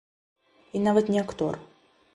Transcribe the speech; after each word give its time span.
І 0.79 0.83
нават 0.87 1.13
не 1.15 1.19
актор. 1.25 1.53